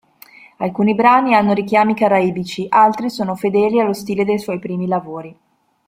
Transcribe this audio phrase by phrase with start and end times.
[0.57, 5.37] Alcuni brani hanno richiami caraibici, altri sono fedeli allo stile dei suoi primi lavori.